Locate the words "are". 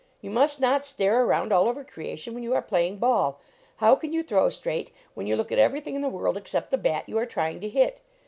2.55-2.61, 7.19-7.27